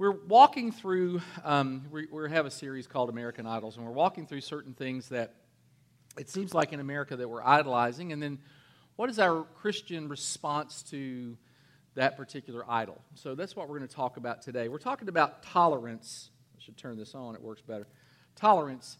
[0.00, 4.26] we're walking through, um, we, we have a series called American Idols, and we're walking
[4.26, 5.34] through certain things that
[6.16, 8.10] it seems like in America that we're idolizing.
[8.10, 8.38] And then
[8.96, 11.36] what is our Christian response to
[11.96, 12.98] that particular idol?
[13.14, 14.68] So that's what we're going to talk about today.
[14.68, 16.30] We're talking about tolerance.
[16.56, 17.86] I should turn this on, it works better.
[18.36, 18.96] Tolerance.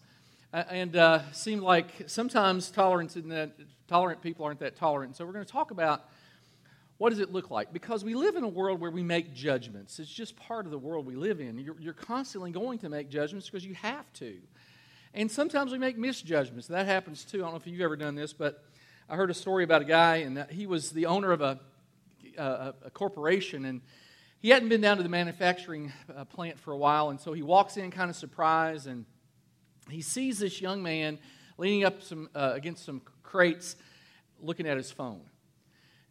[0.53, 3.53] And uh, seemed like sometimes tolerance in that,
[3.87, 5.15] tolerant people aren't that tolerant.
[5.15, 6.10] So we're going to talk about
[7.01, 7.73] what does it look like?
[7.73, 9.97] Because we live in a world where we make judgments.
[9.97, 11.57] It's just part of the world we live in.
[11.57, 14.37] You're, you're constantly going to make judgments because you have to.
[15.15, 16.67] And sometimes we make misjudgments.
[16.67, 17.39] That happens too.
[17.39, 18.63] I don't know if you've ever done this, but
[19.09, 21.59] I heard a story about a guy, and he was the owner of a,
[22.37, 23.81] a, a corporation, and
[24.39, 27.41] he hadn't been down to the manufacturing uh, plant for a while, and so he
[27.41, 29.07] walks in kind of surprised, and
[29.89, 31.17] he sees this young man
[31.57, 33.75] leaning up some, uh, against some crates
[34.39, 35.21] looking at his phone.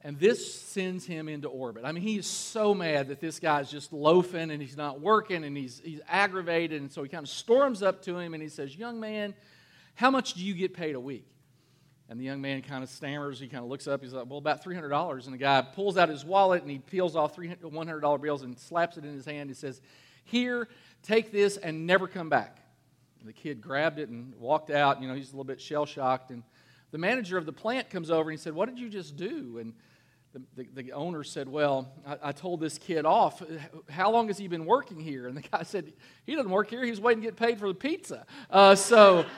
[0.02, 1.84] And this sends him into orbit.
[1.84, 5.44] I mean, he is so mad that this guy's just loafing and he's not working
[5.44, 6.80] and he's, he's aggravated.
[6.80, 9.34] And so he kind of storms up to him and he says, Young man,
[9.94, 11.26] how much do you get paid a week?
[12.08, 13.38] And the young man kind of stammers.
[13.38, 14.02] He kind of looks up.
[14.02, 15.24] He's like, Well, about $300.
[15.24, 18.96] And the guy pulls out his wallet and he peels off $100 bills and slaps
[18.96, 19.50] it in his hand.
[19.50, 19.82] He says,
[20.24, 20.66] Here,
[21.02, 22.56] take this and never come back.
[23.20, 25.02] And the kid grabbed it and walked out.
[25.02, 26.30] You know, he's a little bit shell shocked.
[26.30, 26.42] And
[26.90, 29.58] the manager of the plant comes over and he said, What did you just do?
[29.58, 29.74] And
[30.32, 33.42] the, the, owner said, Well, I, I, told this kid off.
[33.88, 35.26] How long has he been working here?
[35.26, 35.92] And the guy said,
[36.24, 36.84] He doesn't work here.
[36.84, 38.24] He's waiting to get paid for the pizza.
[38.48, 39.24] Uh, so.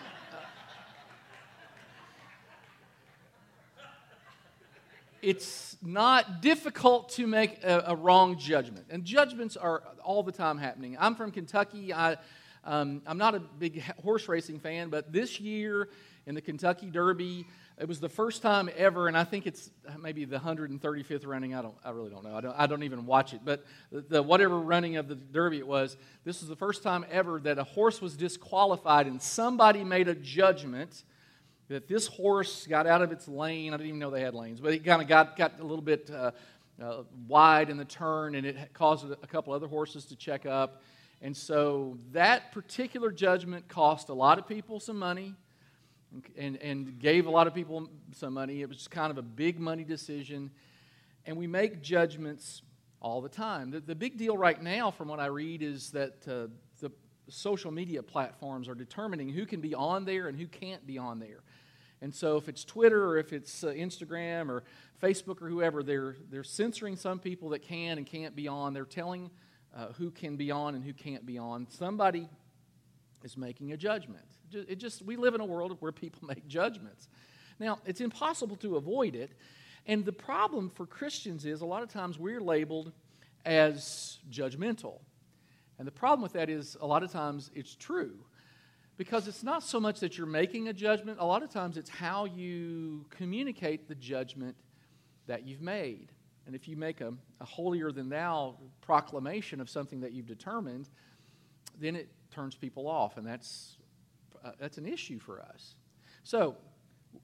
[5.23, 8.87] it's not difficult to make a, a, wrong judgment.
[8.91, 10.97] And judgments are all the time happening.
[10.99, 11.95] I'm from Kentucky.
[11.95, 12.17] I,
[12.65, 15.89] um, I'm not a big horse racing fan, but this year
[16.27, 17.47] in the Kentucky Derby,
[17.83, 21.53] it was the first time ever, and I think it's maybe the 135th running.
[21.53, 22.37] I don't, I really don't know.
[22.37, 23.41] I don't, I don't even watch it.
[23.45, 27.05] But the, the whatever running of the Derby it was, this was the first time
[27.11, 31.03] ever that a horse was disqualified, and somebody made a judgment
[31.67, 33.75] that this horse got out of its lane.
[33.75, 35.83] I didn't even know they had lanes, but it kind of got, got a little
[35.83, 36.31] bit uh,
[36.81, 40.83] uh, wide in the turn, and it caused a couple other horses to check up.
[41.21, 45.35] And so that particular judgment cost a lot of people some money
[46.37, 48.63] and, and gave a lot of people some money.
[48.63, 50.51] It was kind of a big money decision.
[51.27, 52.63] And we make judgments
[53.01, 53.71] all the time.
[53.71, 56.47] The, the big deal right now, from what I read, is that uh,
[56.81, 56.91] the
[57.29, 61.19] social media platforms are determining who can be on there and who can't be on
[61.19, 61.43] there.
[62.01, 64.65] And so, if it's Twitter or if it's uh, Instagram or
[65.01, 68.75] Facebook or whoever, they're, they're censoring some people that can and can't be on.
[68.75, 69.31] They're telling
[69.77, 71.69] uh, who can be on and who can't be on.
[71.71, 72.29] Somebody
[73.23, 74.27] is making a judgment.
[74.55, 77.09] It just we live in a world where people make judgments.
[77.59, 79.33] Now, it's impossible to avoid it.
[79.87, 82.93] And the problem for Christians is a lot of times we're labeled
[83.45, 85.01] as judgmental.
[85.79, 88.25] And the problem with that is a lot of times it's true.
[88.97, 91.91] Because it's not so much that you're making a judgment, a lot of times it's
[91.91, 94.55] how you communicate the judgment
[95.27, 96.13] that you've made.
[96.47, 100.89] And if you make a, a holier than thou proclamation of something that you've determined,
[101.81, 103.77] then it turns people off, and that's,
[104.45, 105.75] uh, that's an issue for us.
[106.23, 106.57] So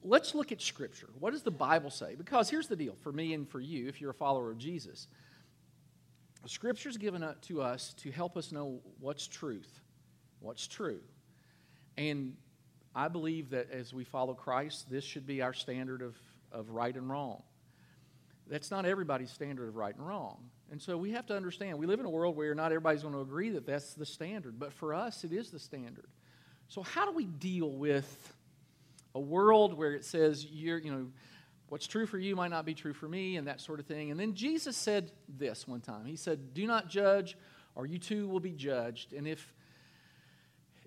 [0.03, 1.09] let's look at Scripture.
[1.19, 2.15] What does the Bible say?
[2.15, 5.07] Because here's the deal for me and for you, if you're a follower of Jesus.
[6.45, 9.81] Scripture's given to us to help us know what's truth,
[10.39, 11.01] what's true.
[11.97, 12.35] And
[12.95, 16.15] I believe that as we follow Christ, this should be our standard of,
[16.51, 17.43] of right and wrong.
[18.47, 20.49] That's not everybody's standard of right and wrong.
[20.71, 23.13] And so we have to understand we live in a world where not everybody's going
[23.13, 26.07] to agree that that's the standard, but for us, it is the standard.
[26.69, 28.33] So, how do we deal with
[29.15, 31.07] a world where it says, you're, you know,
[31.67, 34.11] what's true for you might not be true for me, and that sort of thing?
[34.11, 37.35] And then Jesus said this one time He said, Do not judge,
[37.73, 39.13] or you too will be judged.
[39.13, 39.53] And if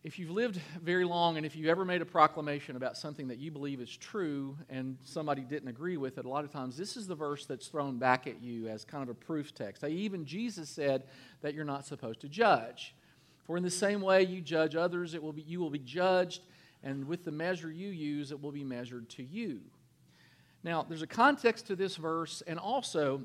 [0.04, 3.38] if you've lived very long and if you ever made a proclamation about something that
[3.38, 6.96] you believe is true and somebody didn't agree with it, a lot of times this
[6.96, 9.84] is the verse that's thrown back at you as kind of a proof text.
[9.84, 11.04] Even Jesus said
[11.40, 12.96] that you're not supposed to judge.
[13.44, 16.42] For in the same way you judge others, it will be, you will be judged,
[16.82, 19.60] and with the measure you use, it will be measured to you.
[20.64, 23.22] Now, there's a context to this verse, and also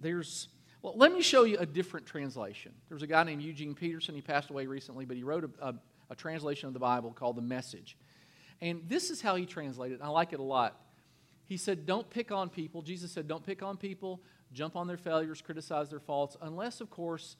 [0.00, 0.48] there's
[0.80, 2.72] well, let me show you a different translation.
[2.88, 4.14] There's a guy named Eugene Peterson.
[4.14, 5.74] He passed away recently, but he wrote a, a,
[6.10, 7.96] a translation of the Bible called The Message.
[8.60, 10.04] And this is how he translated it.
[10.04, 10.80] I like it a lot.
[11.46, 12.82] He said, Don't pick on people.
[12.82, 14.20] Jesus said, Don't pick on people,
[14.52, 17.36] jump on their failures, criticize their faults, unless, of course,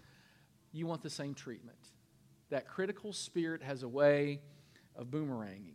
[0.73, 1.79] you want the same treatment.
[2.51, 4.41] That critical spirit has a way
[4.97, 5.75] of boomeranging.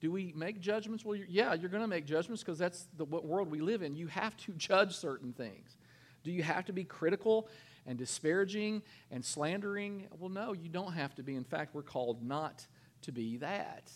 [0.00, 1.04] Do we make judgments?
[1.04, 3.96] Well, you're, yeah, you're going to make judgments because that's the world we live in.
[3.96, 5.76] You have to judge certain things.
[6.22, 7.48] Do you have to be critical
[7.86, 10.08] and disparaging and slandering.
[10.18, 11.36] Well, no, you don't have to be.
[11.36, 12.66] In fact, we're called not
[13.02, 13.90] to be that.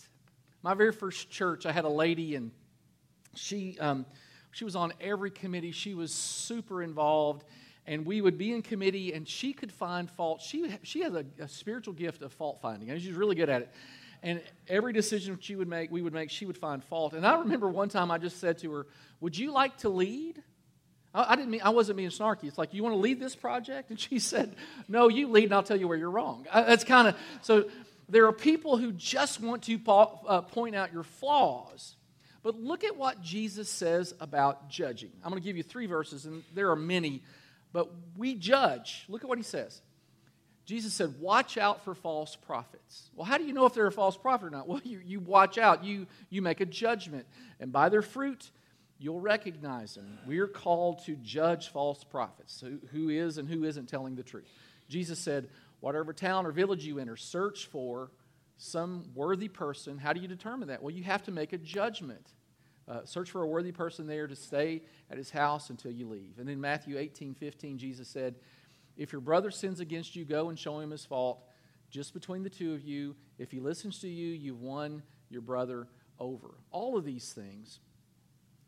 [0.63, 2.51] My very first church, I had a lady, and
[3.35, 4.05] she, um,
[4.51, 5.71] she was on every committee.
[5.71, 7.43] She was super involved
[7.87, 10.41] and we would be in committee and she could find fault.
[10.41, 13.63] She, she has a, a spiritual gift of fault finding and she's really good at
[13.63, 13.71] it.
[14.23, 17.13] And every decision she would make we would make she would find fault.
[17.13, 18.87] And i remember one time i just said to her
[19.19, 20.41] would you like to lead?
[21.13, 22.43] I, I didn't mean i wasn't being snarky.
[22.43, 23.89] It's like you want to lead this project?
[23.89, 24.55] And she said
[24.87, 26.45] no you lead and i'll tell you where you're wrong.
[26.51, 27.65] I, that's kind of so
[28.09, 31.95] there are people who just want to uh, point out your flaws.
[32.43, 35.11] But look at what jesus says about judging.
[35.23, 37.23] I'm going to give you three verses and there are many
[37.73, 39.05] but we judge.
[39.07, 39.81] Look at what he says.
[40.65, 43.09] Jesus said, Watch out for false prophets.
[43.15, 44.67] Well, how do you know if they're a false prophet or not?
[44.71, 47.25] Well, you, you watch out, you, you make a judgment,
[47.59, 48.51] and by their fruit,
[48.99, 50.19] you'll recognize them.
[50.27, 54.47] We're called to judge false prophets, who, who is and who isn't telling the truth.
[54.87, 58.11] Jesus said, Whatever town or village you enter, search for
[58.57, 59.97] some worthy person.
[59.97, 60.83] How do you determine that?
[60.83, 62.27] Well, you have to make a judgment.
[62.91, 66.39] Uh, search for a worthy person there to stay at his house until you leave.
[66.39, 68.35] And then Matthew 18, 15, Jesus said,
[68.97, 71.41] If your brother sins against you, go and show him his fault
[71.89, 73.15] just between the two of you.
[73.37, 75.87] If he listens to you, you've won your brother
[76.19, 76.55] over.
[76.69, 77.79] All of these things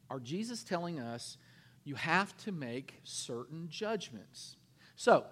[0.10, 1.38] are Jesus telling us
[1.84, 4.56] you have to make certain judgments.
[4.96, 5.26] So,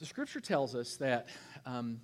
[0.00, 1.28] the scripture tells us that
[1.64, 2.00] um,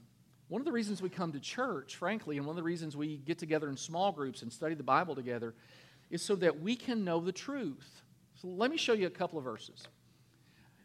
[0.48, 3.16] one of the reasons we come to church, frankly, and one of the reasons we
[3.16, 5.54] get together in small groups and study the Bible together
[6.10, 8.02] is so that we can know the truth.
[8.40, 9.88] So let me show you a couple of verses.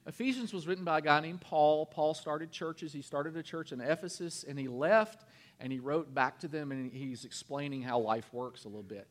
[0.08, 1.86] Ephesians was written by a guy named Paul.
[1.86, 2.94] Paul started churches.
[2.94, 5.26] He started a church in Ephesus and he left
[5.60, 9.08] and he wrote back to them and he's explaining how life works a little bit.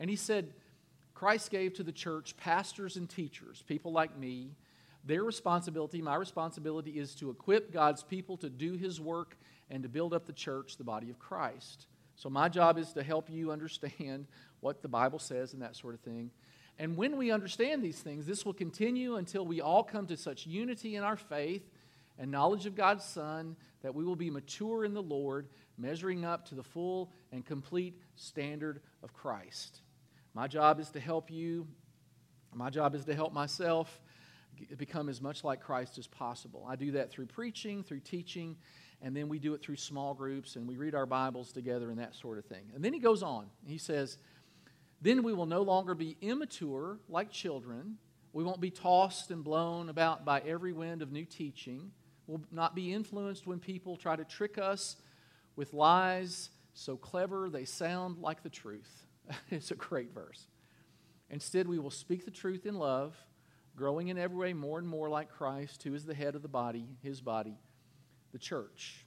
[0.00, 0.52] And he said,
[1.14, 4.56] Christ gave to the church pastors and teachers, people like me.
[5.04, 9.36] Their responsibility, my responsibility, is to equip God's people to do his work
[9.72, 11.86] and to build up the church, the body of Christ.
[12.14, 14.26] So, my job is to help you understand
[14.60, 16.30] what the Bible says and that sort of thing.
[16.78, 20.46] And when we understand these things, this will continue until we all come to such
[20.46, 21.68] unity in our faith
[22.18, 26.46] and knowledge of God's Son that we will be mature in the Lord, measuring up
[26.48, 29.80] to the full and complete standard of Christ.
[30.34, 31.66] My job is to help you.
[32.54, 34.00] My job is to help myself
[34.76, 36.66] become as much like Christ as possible.
[36.68, 38.56] I do that through preaching, through teaching,
[39.02, 41.98] and then we do it through small groups and we read our Bibles together and
[41.98, 42.70] that sort of thing.
[42.74, 43.46] And then he goes on.
[43.66, 44.16] He says,
[45.00, 47.96] Then we will no longer be immature like children.
[48.32, 51.90] We won't be tossed and blown about by every wind of new teaching.
[52.28, 54.96] We'll not be influenced when people try to trick us
[55.56, 59.04] with lies so clever they sound like the truth.
[59.50, 60.46] it's a great verse.
[61.28, 63.16] Instead, we will speak the truth in love,
[63.74, 66.48] growing in every way more and more like Christ, who is the head of the
[66.48, 67.58] body, his body
[68.32, 69.06] the church.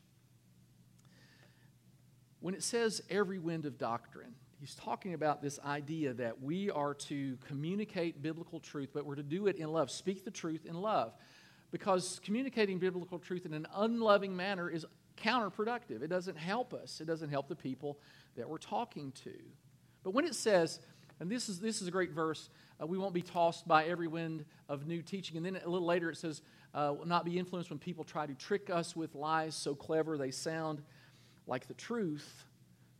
[2.39, 6.93] When it says every wind of doctrine, he's talking about this idea that we are
[6.93, 10.75] to communicate biblical truth, but we're to do it in love, speak the truth in
[10.75, 11.13] love.
[11.71, 14.85] Because communicating biblical truth in an unloving manner is
[15.17, 16.01] counterproductive.
[16.01, 17.99] It doesn't help us, it doesn't help the people
[18.37, 19.33] that we're talking to.
[20.03, 20.79] But when it says,
[21.19, 22.49] and this is, this is a great verse,
[22.81, 25.37] uh, we won't be tossed by every wind of new teaching.
[25.37, 26.41] And then a little later it says,
[26.73, 30.17] uh, will not be influenced when people try to trick us with lies so clever
[30.17, 30.81] they sound
[31.47, 32.43] like the truth.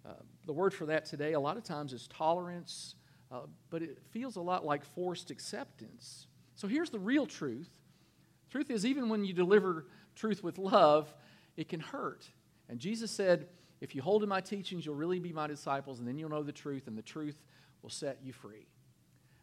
[0.06, 0.14] Uh,
[0.46, 2.96] the word for that today, a lot of times, is tolerance,
[3.32, 6.28] uh, but it feels a lot like forced acceptance.
[6.56, 7.70] So here's the real truth
[8.50, 11.14] truth is, even when you deliver truth with love,
[11.58, 12.26] it can hurt.
[12.70, 13.48] And Jesus said,
[13.82, 16.44] If you hold to my teachings, you'll really be my disciples, and then you'll know
[16.44, 17.36] the truth, and the truth
[17.86, 18.66] will set you free.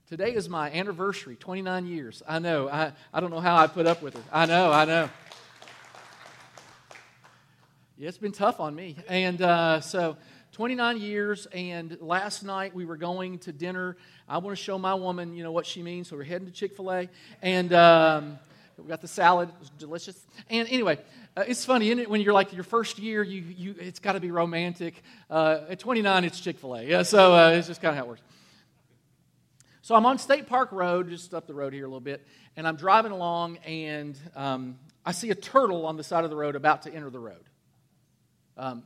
[0.09, 2.25] Today is my anniversary, 29 years.
[2.27, 2.69] I know.
[2.69, 4.23] I, I don't know how I put up with it.
[4.33, 5.09] I know, I know.
[7.97, 8.97] Yeah, it's been tough on me.
[9.07, 10.17] And uh, so,
[10.55, 13.97] 29 years, and last night we were going to dinner.
[14.29, 16.09] I want to show my woman, you know, what she means.
[16.09, 17.09] So we're heading to Chick fil A.
[17.43, 18.41] And um,
[18.77, 19.51] we got the salad.
[19.51, 20.27] It was delicious.
[20.51, 20.99] And anyway,
[21.35, 22.11] uh, it's funny, isn't it?
[22.11, 25.03] When you're like your first year, you, you, it's got to be romantic.
[25.31, 26.83] Uh, at 29, it's Chick fil A.
[26.83, 28.23] Yeah, so uh, it's just kind of how it works.
[29.81, 32.69] So I'm on State Park Road, just up the road here a little bit, and
[32.69, 36.55] I'm driving along, and um, I see a turtle on the side of the road
[36.55, 37.45] about to enter the road.
[38.59, 38.83] Um,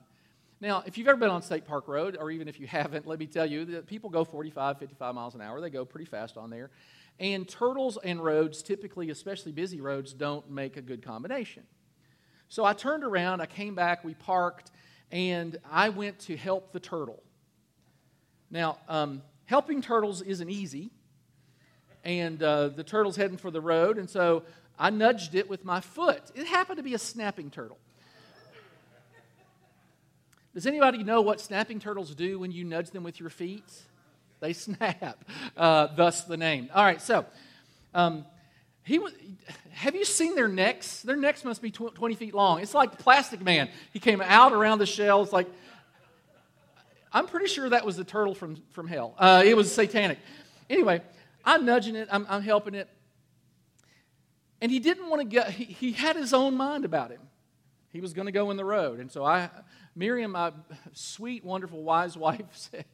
[0.60, 3.18] now, if you've ever been on State Park Road, or even if you haven't, let
[3.18, 5.60] me tell you that people go 45, 55 miles an hour.
[5.60, 6.70] They go pretty fast on there.
[7.18, 11.64] And turtles and roads, typically, especially busy roads, don't make a good combination.
[12.48, 14.70] So I turned around, I came back, we parked,
[15.10, 17.22] and I went to help the turtle.
[18.50, 20.90] Now, um, helping turtles isn't easy,
[22.04, 24.44] and uh, the turtle's heading for the road, and so
[24.78, 26.22] I nudged it with my foot.
[26.34, 27.78] It happened to be a snapping turtle.
[30.54, 33.70] Does anybody know what snapping turtles do when you nudge them with your feet?
[34.40, 35.24] They snap,
[35.56, 36.70] uh, thus the name.
[36.74, 37.26] All right, so
[37.94, 38.24] um,
[38.86, 39.12] he was,
[39.72, 41.02] have you seen their necks?
[41.02, 42.60] Their necks must be tw- 20 feet long.
[42.60, 43.68] It's like Plastic Man.
[43.92, 45.22] He came out around the shell.
[45.22, 45.48] It's like,
[47.12, 49.16] I'm pretty sure that was the turtle from, from hell.
[49.18, 50.18] Uh, it was satanic.
[50.70, 51.02] Anyway,
[51.44, 52.88] I'm nudging it, I'm, I'm helping it.
[54.60, 57.22] And he didn't want to get, he, he had his own mind about him.
[57.90, 59.00] He was going to go in the road.
[59.00, 59.50] And so I,
[59.96, 60.52] Miriam, my
[60.92, 62.84] sweet, wonderful, wise wife, said,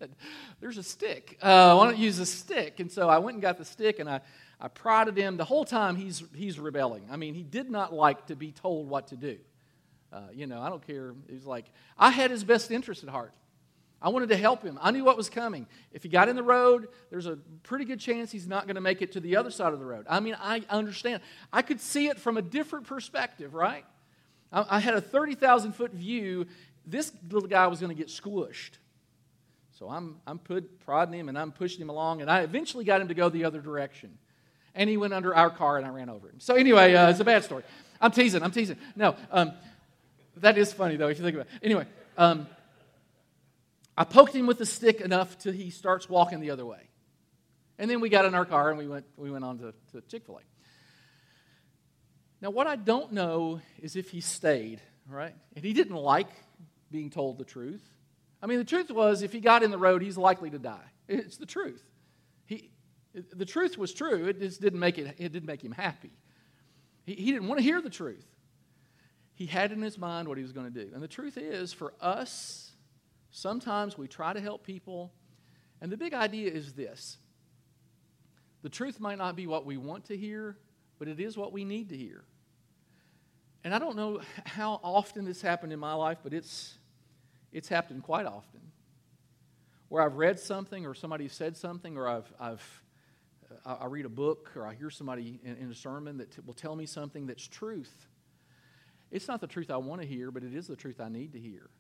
[0.58, 1.36] There's a stick.
[1.42, 2.80] Uh, why don't you use a stick?
[2.80, 4.22] And so I went and got the stick and I,
[4.62, 5.36] I prodded him.
[5.36, 7.08] The whole time he's, he's rebelling.
[7.10, 9.38] I mean, he did not like to be told what to do.
[10.12, 11.14] Uh, you know, I don't care.
[11.28, 11.66] He's like,
[11.98, 13.34] I had his best interest at heart.
[14.00, 14.78] I wanted to help him.
[14.80, 15.66] I knew what was coming.
[15.92, 18.80] If he got in the road, there's a pretty good chance he's not going to
[18.80, 20.06] make it to the other side of the road.
[20.08, 21.22] I mean, I understand.
[21.52, 23.84] I could see it from a different perspective, right?
[24.52, 26.46] I, I had a 30,000 foot view.
[26.86, 28.78] This little guy was going to get squished.
[29.72, 33.00] So I'm, I'm put, prodding him and I'm pushing him along, and I eventually got
[33.00, 34.18] him to go the other direction.
[34.74, 36.40] And he went under our car and I ran over him.
[36.40, 37.62] So, anyway, uh, it's a bad story.
[38.00, 38.78] I'm teasing, I'm teasing.
[38.96, 39.52] No, um,
[40.38, 41.64] that is funny, though, if you think about it.
[41.64, 41.86] Anyway,
[42.16, 42.46] um,
[43.96, 46.88] I poked him with the stick enough till he starts walking the other way.
[47.78, 50.00] And then we got in our car and we went, we went on to, to
[50.08, 50.40] Chick fil A.
[52.40, 55.34] Now, what I don't know is if he stayed, right?
[55.54, 56.28] And he didn't like
[56.90, 57.82] being told the truth.
[58.42, 60.84] I mean, the truth was, if he got in the road, he's likely to die.
[61.08, 61.82] It's the truth.
[63.14, 64.26] He, the truth was true.
[64.26, 66.12] It just didn't make, it, it didn't make him happy.
[67.04, 68.26] He, he didn't want to hear the truth.
[69.34, 70.90] He had in his mind what he was going to do.
[70.94, 72.72] And the truth is, for us
[73.32, 75.10] Sometimes we try to help people,
[75.80, 77.16] and the big idea is this
[78.62, 80.56] the truth might not be what we want to hear,
[80.98, 82.22] but it is what we need to hear.
[83.64, 86.78] And I don't know how often this happened in my life, but it's,
[87.52, 88.60] it's happened quite often.
[89.88, 92.82] Where I've read something, or somebody said something, or I've, I've
[93.64, 96.54] I read a book, or I hear somebody in, in a sermon that t- will
[96.54, 98.08] tell me something that's truth.
[99.10, 101.32] It's not the truth I want to hear, but it is the truth I need
[101.34, 101.70] to hear.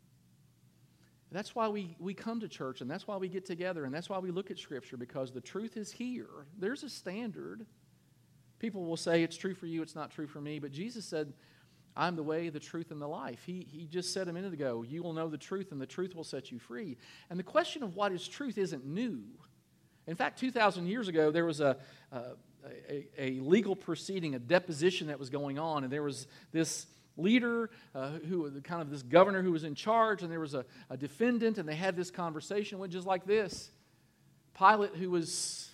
[1.32, 4.10] That's why we, we come to church and that's why we get together and that's
[4.10, 6.28] why we look at Scripture because the truth is here.
[6.58, 7.64] There's a standard.
[8.58, 11.32] People will say it's true for you, it's not true for me, but Jesus said,
[11.96, 13.42] I'm the way, the truth, and the life.
[13.44, 16.14] He, he just said a minute ago, You will know the truth and the truth
[16.14, 16.96] will set you free.
[17.28, 19.22] And the question of what is truth isn't new.
[20.06, 21.76] In fact, 2,000 years ago, there was a,
[22.10, 22.22] a,
[22.88, 27.70] a, a legal proceeding, a deposition that was going on, and there was this leader,
[27.94, 30.96] uh, who kind of this governor who was in charge, and there was a, a
[30.96, 32.78] defendant, and they had this conversation.
[32.78, 33.70] went just like this.
[34.58, 35.70] Pilate, who was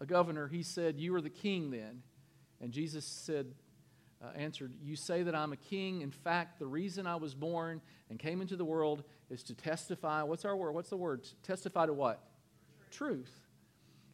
[0.00, 2.02] a governor, he said, "You are the king." Then,
[2.60, 3.54] and Jesus said,
[4.22, 6.02] uh, answered, "You say that I'm a king.
[6.02, 10.22] In fact, the reason I was born and came into the world is to testify.
[10.22, 10.72] What's our word?
[10.72, 11.26] What's the word?
[11.42, 12.22] Testify to what?
[12.90, 13.43] Truth.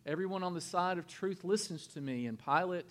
[0.07, 2.87] Everyone on the side of truth listens to me." And Pilate,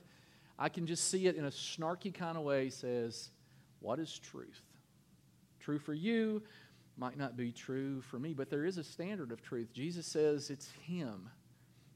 [0.57, 3.31] I can just see it in a snarky kind of way, says
[3.79, 4.61] what is truth?
[5.59, 6.43] True for you
[6.97, 9.71] might not be true for me, but there is a standard of truth.
[9.73, 11.29] Jesus says it's Him,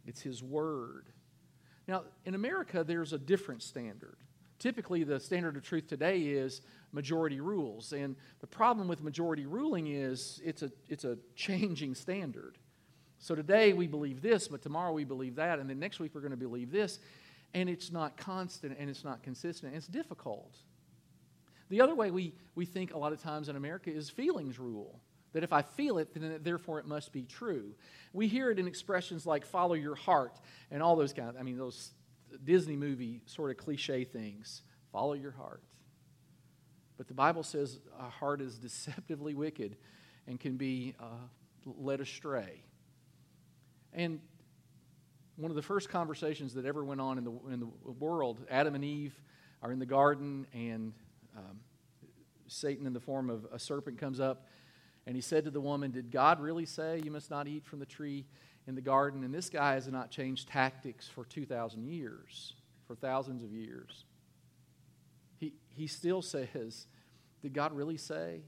[0.06, 1.10] it's His Word.
[1.88, 4.16] Now, in America, there's a different standard.
[4.60, 6.62] Typically, the standard of truth today is
[6.94, 7.92] majority rules.
[7.92, 12.58] And the problem with majority ruling is it's a, it's a changing standard.
[13.24, 16.20] So today we believe this, but tomorrow we believe that, and then next week we're
[16.20, 17.00] going to believe this.
[17.54, 19.74] And it's not constant and it's not consistent.
[19.74, 20.58] It's difficult.
[21.70, 25.00] The other way we, we think a lot of times in America is feelings rule.
[25.32, 27.74] That if I feel it, then therefore it must be true.
[28.12, 30.38] We hear it in expressions like follow your heart
[30.70, 31.92] and all those kind of, I mean, those
[32.44, 34.64] Disney movie sort of cliche things.
[34.92, 35.64] Follow your heart.
[36.98, 39.78] But the Bible says a heart is deceptively wicked
[40.28, 41.06] and can be uh,
[41.66, 42.64] led astray.
[43.94, 44.20] And
[45.36, 48.76] one of the first conversations that ever went on in the, in the world, Adam
[48.76, 49.20] and Eve
[49.62, 50.94] are in the garden, and
[51.38, 51.60] um,
[52.48, 54.48] Satan, in the form of a serpent, comes up
[55.06, 57.80] and he said to the woman, Did God really say you must not eat from
[57.80, 58.26] the tree
[58.68, 59.24] in the garden?
[59.24, 62.54] And this guy has not changed tactics for 2,000 years,
[62.88, 64.06] for thousands of years.
[65.38, 66.88] He, he still says,
[67.42, 68.44] Did God really say?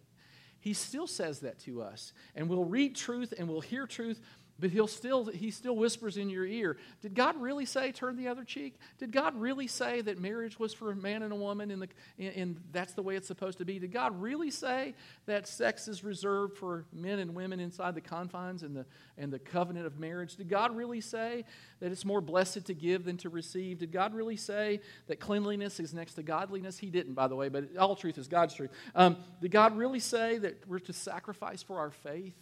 [0.60, 2.14] He still says that to us.
[2.36, 4.20] And we'll read truth and we'll hear truth,
[4.58, 8.30] But he'll still, he still whispers in your ear, Did God really say turn the
[8.30, 8.76] other cheek?
[9.00, 11.90] Did God really say that marriage was for a man and a woman and, the,
[12.26, 13.80] and that's the way it's supposed to be?
[13.80, 14.94] Did God really say
[15.26, 18.86] that sex is reserved for men and women inside the confines and the,
[19.18, 20.38] and the covenant of marriage?
[20.38, 21.44] Did God really say
[21.82, 23.80] that it's more blessed to give than to receive?
[23.80, 26.78] Did God really say that cleanliness is next to godliness?
[26.78, 28.72] He didn't, by the way, but all truth is God's truth.
[28.96, 32.36] Um, did God really say that we're to sacrifice for our faith?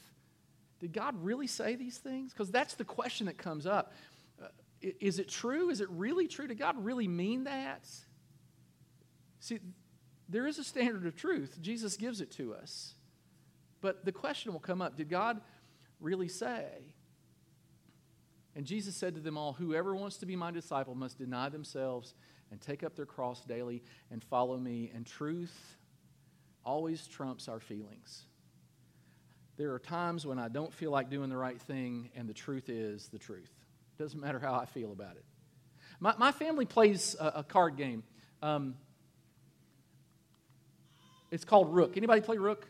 [0.83, 2.33] Did God really say these things?
[2.33, 3.93] Because that's the question that comes up.
[4.37, 4.47] Uh,
[4.81, 5.69] is it true?
[5.69, 6.45] Is it really true?
[6.45, 7.87] Did God really mean that?
[9.39, 9.59] See,
[10.27, 11.57] there is a standard of truth.
[11.61, 12.95] Jesus gives it to us.
[13.79, 15.39] But the question will come up Did God
[16.01, 16.65] really say?
[18.53, 22.13] And Jesus said to them all, Whoever wants to be my disciple must deny themselves
[22.51, 24.91] and take up their cross daily and follow me.
[24.93, 25.77] And truth
[26.65, 28.25] always trumps our feelings.
[29.55, 32.69] There are times when I don't feel like doing the right thing, and the truth
[32.69, 33.51] is the truth.
[34.00, 35.24] Doesn't matter how I feel about it.
[36.00, 38.03] My, my family plays a, a card game.
[38.41, 38.74] Um,
[41.29, 41.98] it's called Rook.
[41.98, 42.67] Anybody play Rook?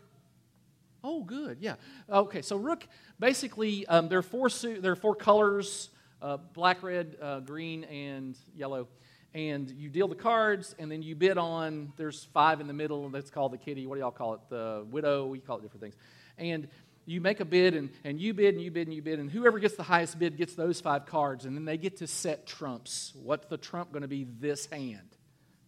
[1.02, 1.58] Oh, good.
[1.60, 1.76] Yeah.
[2.10, 2.42] Okay.
[2.42, 2.86] So Rook,
[3.18, 5.88] basically, um, there are four su- there are four colors:
[6.20, 8.88] uh, black, red, uh, green, and yellow.
[9.32, 11.92] And you deal the cards, and then you bid on.
[11.96, 13.08] There's five in the middle.
[13.08, 13.86] That's called the kitty.
[13.86, 14.40] What do y'all call it?
[14.50, 15.26] The widow.
[15.26, 15.96] We call it different things
[16.38, 16.68] and
[17.06, 19.30] you make a bid and, and you bid and you bid and you bid and
[19.30, 22.46] whoever gets the highest bid gets those five cards and then they get to set
[22.46, 23.12] trumps.
[23.22, 25.14] What's the trump going to be this hand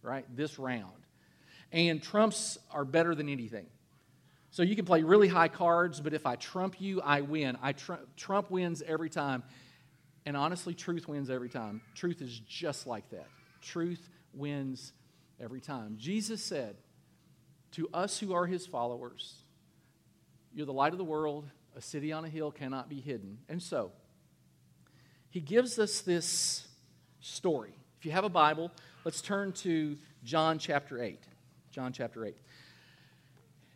[0.01, 0.25] right?
[0.35, 0.93] This round.
[1.71, 3.67] And trumps are better than anything.
[4.51, 7.57] So you can play really high cards but if i trump you i win.
[7.61, 9.43] I tr- trump wins every time.
[10.25, 11.81] And honestly truth wins every time.
[11.95, 13.27] Truth is just like that.
[13.61, 14.93] Truth wins
[15.39, 15.95] every time.
[15.97, 16.77] Jesus said
[17.73, 19.43] to us who are his followers
[20.57, 21.47] you're the light of the world.
[21.75, 23.37] A city on a hill cannot be hidden.
[23.47, 23.91] And so,
[25.29, 26.67] he gives us this
[27.21, 27.75] story.
[27.99, 28.71] If you have a Bible,
[29.05, 31.19] let's turn to John chapter 8.
[31.69, 32.35] John chapter 8.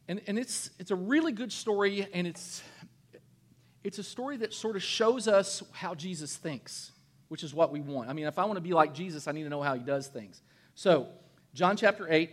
[0.08, 2.64] And, and it's, it's a really good story, and it's,
[3.84, 6.92] it's a story that sort of shows us how Jesus thinks,
[7.28, 8.10] which is what we want.
[8.10, 9.84] I mean, if I want to be like Jesus, I need to know how he
[9.84, 10.42] does things.
[10.74, 11.10] So,
[11.54, 12.32] John chapter 8,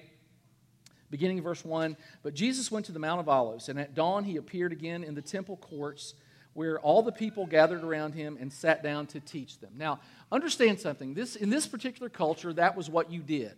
[1.10, 1.96] beginning of verse 1.
[2.22, 5.14] But Jesus went to the Mount of Olives, and at dawn he appeared again in
[5.14, 6.14] the temple courts
[6.54, 9.70] where all the people gathered around him and sat down to teach them.
[9.76, 10.00] Now,
[10.32, 11.14] understand something.
[11.14, 13.52] This, in this particular culture, that was what you did.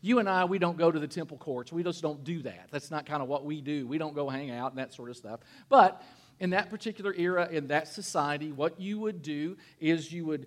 [0.00, 1.72] You and I, we don't go to the temple courts.
[1.72, 2.68] We just don't do that.
[2.70, 3.86] That's not kind of what we do.
[3.86, 5.40] We don't go hang out and that sort of stuff.
[5.68, 6.02] But
[6.38, 10.46] in that particular era, in that society, what you would do is you would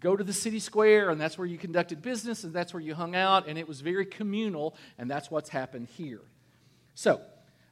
[0.00, 2.94] go to the city square, and that's where you conducted business, and that's where you
[2.94, 6.22] hung out, and it was very communal, and that's what's happened here.
[6.94, 7.20] So,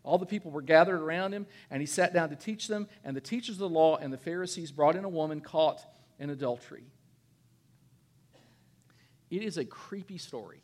[0.05, 3.16] all the people were gathered around him, and he sat down to teach them, and
[3.16, 5.85] the teachers of the law and the Pharisees brought in a woman caught
[6.20, 6.85] in adultery.
[9.29, 10.62] It is a creepy story.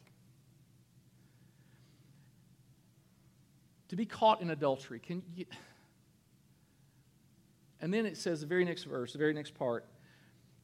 [3.88, 5.46] To be caught in adultery, can you.
[7.82, 9.84] And then it says, the very next verse, the very next part,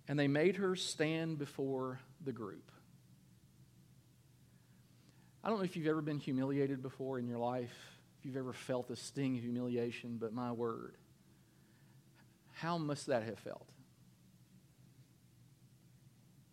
[0.06, 2.70] and they made her stand before the group.
[5.42, 7.74] I don't know if you've ever been humiliated before in your life,
[8.18, 10.96] if you've ever felt the sting of humiliation, but my word,
[12.52, 13.66] how must that have felt?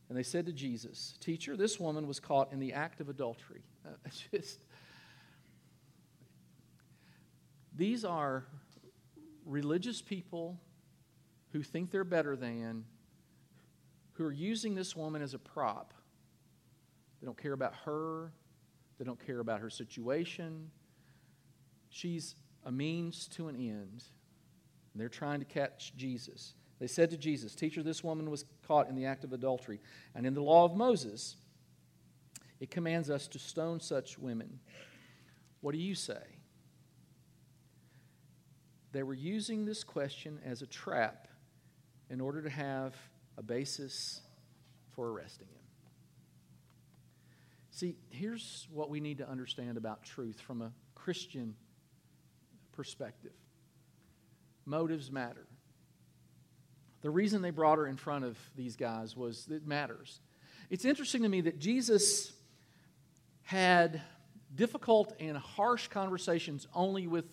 [0.10, 3.62] And they said to Jesus, Teacher, this woman was caught in the act of adultery.
[3.86, 4.62] Uh, just,
[7.76, 8.46] these are
[9.46, 10.60] religious people
[11.52, 12.86] who think they're better than,
[14.14, 15.94] who are using this woman as a prop.
[17.22, 18.32] They don't care about her,
[18.98, 20.72] they don't care about her situation.
[21.90, 24.04] She's a means to an end.
[24.96, 26.54] They're trying to catch Jesus.
[26.80, 29.80] They said to Jesus, Teacher, this woman was caught in the act of adultery.
[30.14, 31.36] And in the law of Moses,
[32.60, 34.60] it commands us to stone such women.
[35.62, 36.35] What do you say?
[38.96, 41.28] They were using this question as a trap
[42.10, 42.96] in order to have
[43.38, 44.22] a basis
[44.96, 45.64] for arresting him.
[47.72, 51.56] See, here's what we need to understand about truth from a Christian
[52.72, 53.34] perspective
[54.66, 55.46] motives matter.
[57.02, 60.22] The reason they brought her in front of these guys was it matters.
[60.70, 62.32] It's interesting to me that Jesus
[63.42, 64.02] had
[64.56, 67.26] difficult and harsh conversations only with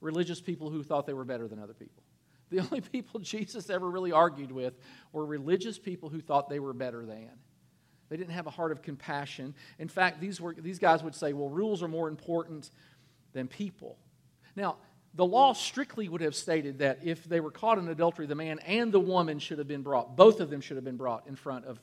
[0.00, 2.02] religious people who thought they were better than other people.
[2.50, 4.74] The only people Jesus ever really argued with
[5.12, 7.30] were religious people who thought they were better than.
[8.08, 9.54] They didn't have a heart of compassion.
[9.78, 12.70] In fact, these, were, these guys would say, well, rules are more important
[13.32, 13.96] than people.
[14.56, 14.76] Now,
[15.14, 18.58] the law strictly would have stated that if they were caught in adultery, the man
[18.60, 21.36] and the woman should have been brought, both of them should have been brought in
[21.36, 21.78] front of,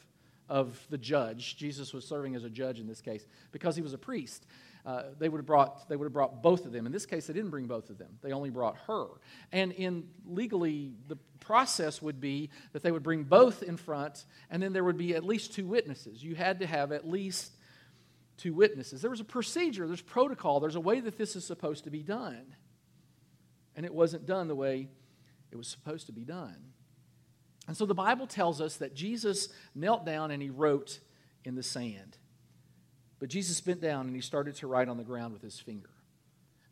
[0.49, 1.57] of the judge.
[1.57, 4.45] Jesus was serving as a judge in this case because he was a priest.
[4.87, 6.85] Uh, they, would have brought, they would have brought both of them.
[6.85, 9.07] In this case, they didn't bring both of them, they only brought her.
[9.51, 14.63] And in legally, the process would be that they would bring both in front, and
[14.63, 16.23] then there would be at least two witnesses.
[16.23, 17.51] You had to have at least
[18.37, 19.01] two witnesses.
[19.01, 22.01] There was a procedure, there's protocol, there's a way that this is supposed to be
[22.01, 22.55] done
[23.77, 24.89] and it wasn't done the way
[25.51, 26.73] it was supposed to be done.
[27.67, 30.99] And so the Bible tells us that Jesus knelt down and he wrote
[31.45, 32.16] in the sand.
[33.19, 35.89] But Jesus bent down and he started to write on the ground with his finger.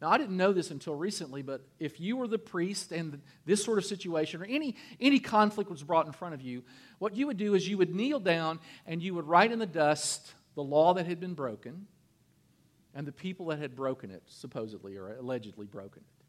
[0.01, 3.63] Now, I didn't know this until recently, but if you were the priest and this
[3.63, 6.63] sort of situation or any, any conflict was brought in front of you,
[6.99, 9.65] what you would do is you would kneel down and you would write in the
[9.65, 11.87] dust the law that had been broken
[12.93, 16.25] and the people that had broken it, supposedly or allegedly broken it.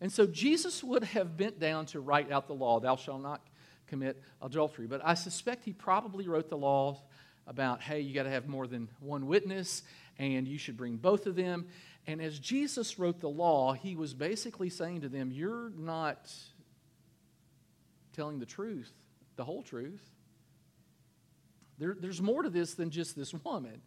[0.00, 3.46] And so Jesus would have bent down to write out the law, thou shalt not
[3.86, 4.86] commit adultery.
[4.86, 7.02] But I suspect he probably wrote the law
[7.46, 9.82] about, hey, you got to have more than one witness,
[10.18, 11.66] and you should bring both of them.
[12.06, 16.32] And as Jesus wrote the law, he was basically saying to them, You're not
[18.12, 18.92] telling the truth,
[19.36, 20.02] the whole truth.
[21.78, 23.80] There, there's more to this than just this woman.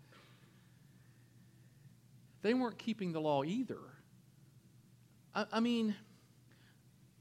[2.42, 3.80] They weren't keeping the law either.
[5.34, 5.96] I, I mean,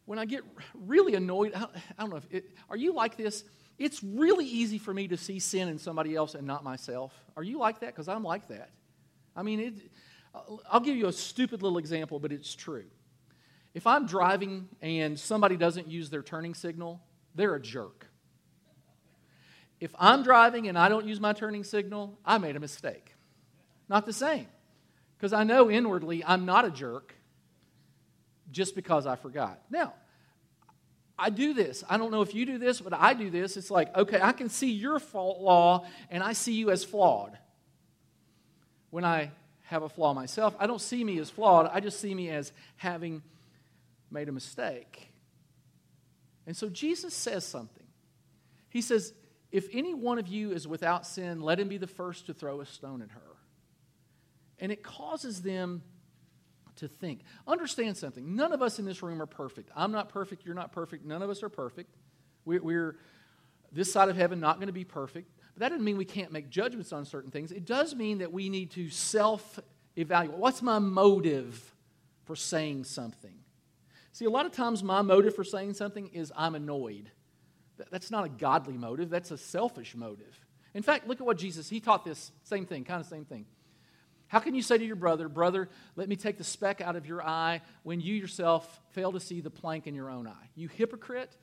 [0.05, 0.43] when I get
[0.75, 3.45] really annoyed, I, I don't know if it, are you like this?
[3.79, 7.13] It's really easy for me to see sin in somebody else and not myself.
[7.37, 7.95] Are you like that?
[7.95, 8.71] Because I'm like that.
[9.35, 9.75] I mean, it,
[10.35, 12.85] uh, I'll give you a stupid little example, but it's true.
[13.75, 17.03] If I'm driving and somebody doesn't use their turning signal,
[17.35, 18.07] they're a jerk.
[19.79, 23.15] If I'm driving and I don't use my turning signal, I made a mistake.
[23.89, 24.47] Not the same.
[25.19, 27.15] Because I know inwardly I'm not a jerk
[28.51, 29.61] just because I forgot.
[29.71, 29.93] Now,
[31.19, 31.83] I do this.
[31.89, 33.57] I don't know if you do this, but I do this.
[33.57, 37.39] It's like, okay, I can see your fault law and I see you as flawed.
[38.91, 39.31] When I
[39.65, 41.71] have a flaw myself, I don't see me as flawed.
[41.73, 43.23] I just see me as having
[44.11, 45.11] made a mistake.
[46.47, 47.87] And so Jesus says something.
[48.69, 49.15] He says,
[49.51, 52.61] If any one of you is without sin, let him be the first to throw
[52.61, 53.21] a stone at her.
[54.59, 55.83] And it causes them
[56.77, 57.21] to think.
[57.47, 58.37] Understand something.
[58.37, 59.71] None of us in this room are perfect.
[59.75, 60.45] I'm not perfect.
[60.45, 61.05] You're not perfect.
[61.05, 61.95] None of us are perfect.
[62.45, 62.97] We're, we're
[63.73, 65.31] this side of heaven not going to be perfect.
[65.55, 67.53] But that doesn't mean we can't make judgments on certain things.
[67.53, 69.59] It does mean that we need to self
[69.97, 70.39] evaluate.
[70.39, 71.75] What's my motive
[72.25, 73.35] for saying something?
[74.13, 77.11] See, a lot of times my motive for saying something is I'm annoyed.
[77.91, 80.41] That's not a godly motive, that's a selfish motive.
[80.73, 83.47] In fact, look at what Jesus, he taught this same thing, kind of same thing.
[84.29, 87.07] How can you say to your brother, Brother, let me take the speck out of
[87.07, 90.51] your eye when you yourself fail to see the plank in your own eye?
[90.55, 91.37] You hypocrite.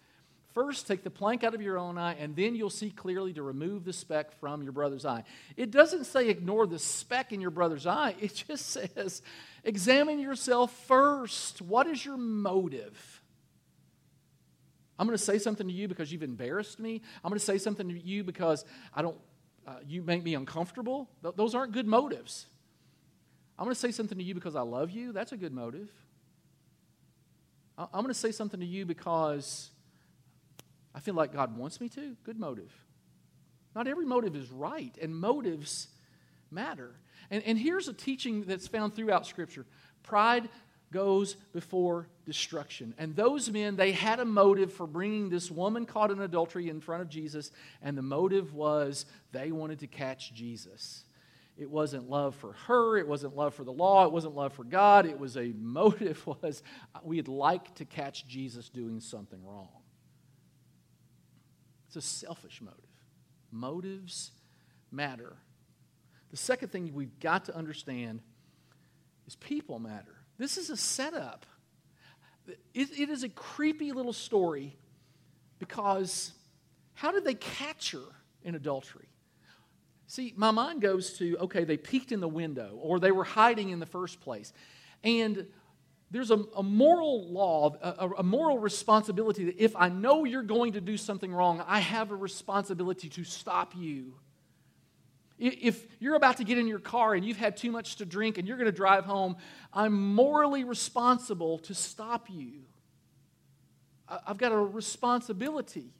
[0.54, 3.42] First, take the plank out of your own eye, and then you'll see clearly to
[3.42, 5.24] remove the speck from your brother's eye.
[5.58, 9.22] It doesn't say ignore the speck in your brother's eye, it just says
[9.64, 11.62] examine yourself first.
[11.62, 13.22] What is your motive?
[15.00, 17.02] I'm going to say something to you because you've embarrassed me.
[17.24, 19.18] I'm going to say something to you because I don't,
[19.68, 21.10] uh, you make me uncomfortable.
[21.24, 22.46] Th- those aren't good motives.
[23.58, 25.12] I'm going to say something to you because I love you.
[25.12, 25.90] That's a good motive.
[27.78, 29.70] I'm going to say something to you because
[30.94, 32.16] I feel like God wants me to.
[32.24, 32.72] Good motive.
[33.76, 35.88] Not every motive is right, and motives
[36.52, 36.92] matter.
[37.32, 39.66] And, and here's a teaching that's found throughout Scripture
[40.04, 40.50] pride
[40.92, 42.94] goes before destruction.
[43.00, 46.82] And those men, they had a motive for bringing this woman caught in adultery in
[46.82, 51.04] front of Jesus, and the motive was they wanted to catch Jesus.
[51.58, 52.98] It wasn't love for her.
[52.98, 54.06] It wasn't love for the law.
[54.06, 55.06] It wasn't love for God.
[55.06, 56.64] It was a motive was
[57.04, 59.70] we'd like to catch Jesus doing something wrong.
[61.88, 62.80] It's a selfish motive.
[63.52, 64.32] Motives
[64.92, 65.36] matter.
[66.32, 68.22] The second thing we've got to understand
[69.28, 70.16] is people matter.
[70.40, 71.46] This is a setup.
[72.48, 74.76] it, it is a creepy little story
[75.60, 76.32] because
[76.96, 78.04] how did they catch her
[78.42, 79.13] in adultery?
[80.08, 83.70] See, my mind goes to okay, they peeked in the window or they were hiding
[83.70, 84.54] in the first place.
[85.04, 85.48] And
[86.12, 90.74] there's a, a moral law, a, a, moral responsibility that if I know you're going
[90.74, 94.14] to do something wrong, I have a responsibility to stop you.
[95.40, 98.38] If you're about to get in your car and you've had too much to drink
[98.38, 99.38] and you're going to drive home,
[99.74, 102.62] I'm morally responsible to stop you.
[104.08, 105.92] I've got a responsibility.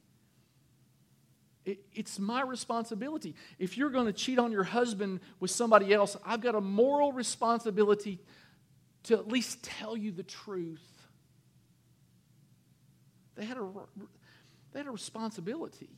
[1.64, 3.34] It, it's my responsibility.
[3.58, 7.12] If you're going to cheat on your husband with somebody else, I've got a moral
[7.12, 8.20] responsibility
[9.04, 10.82] to at least tell you the truth.
[13.34, 13.66] They had a,
[14.72, 15.90] they had a responsibility.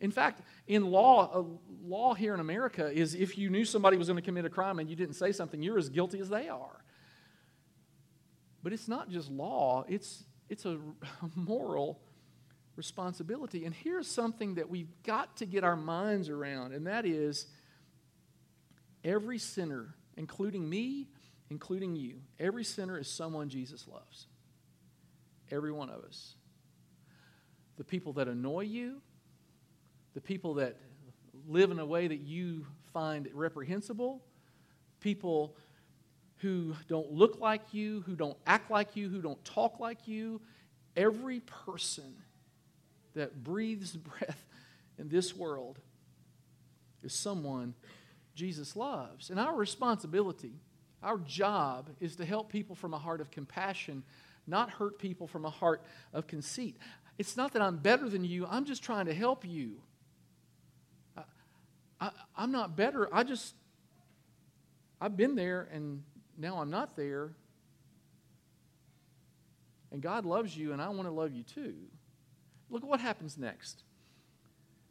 [0.00, 1.44] In fact, in law,
[1.82, 4.78] law here in America is if you knew somebody was going to commit a crime
[4.78, 6.84] and you didn't say something, you're as guilty as they are.
[8.62, 10.78] But it's not just law, it's, it's a
[11.34, 12.00] moral
[12.78, 13.66] responsibility.
[13.66, 17.46] And here's something that we've got to get our minds around, and that is
[19.04, 21.08] every sinner, including me,
[21.50, 24.28] including you, every sinner is someone Jesus loves.
[25.50, 26.34] Every one of us.
[27.76, 29.02] The people that annoy you,
[30.14, 30.76] the people that
[31.46, 34.22] live in a way that you find reprehensible,
[35.00, 35.56] people
[36.38, 40.40] who don't look like you, who don't act like you, who don't talk like you,
[40.96, 42.14] every person
[43.18, 44.44] that breathes breath
[44.98, 45.78] in this world
[47.02, 47.74] is someone
[48.34, 49.30] Jesus loves.
[49.30, 50.54] And our responsibility,
[51.02, 54.02] our job, is to help people from a heart of compassion,
[54.46, 56.76] not hurt people from a heart of conceit.
[57.18, 59.80] It's not that I'm better than you, I'm just trying to help you.
[62.00, 63.12] I, am not better.
[63.12, 63.54] I just,
[65.00, 66.04] I've been there and
[66.36, 67.32] now I'm not there.
[69.90, 71.74] And God loves you, and I want to love you too.
[72.70, 73.82] Look at what happens next.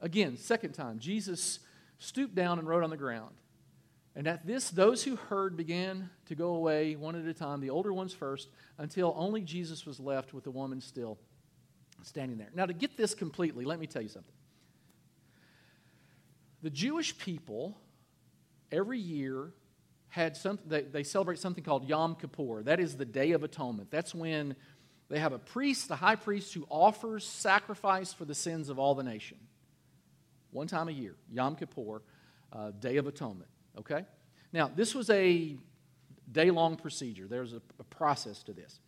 [0.01, 1.59] Again, second time, Jesus
[1.99, 3.35] stooped down and wrote on the ground.
[4.15, 7.69] And at this, those who heard began to go away one at a time, the
[7.69, 11.19] older ones first, until only Jesus was left with the woman still
[12.01, 12.49] standing there.
[12.55, 14.33] Now, to get this completely, let me tell you something.
[16.63, 17.77] The Jewish people
[18.71, 19.51] every year
[20.09, 22.63] had something they, they celebrate something called Yom Kippur.
[22.63, 23.91] That is the Day of Atonement.
[23.91, 24.55] That's when
[25.09, 28.95] they have a priest, the high priest, who offers sacrifice for the sins of all
[28.95, 29.37] the nation.
[30.51, 32.01] One time a year, Yom Kippur,
[32.51, 33.49] uh, Day of Atonement.
[33.79, 34.05] Okay?
[34.51, 35.55] Now, this was a
[36.31, 38.79] day long procedure, there's a, a process to this.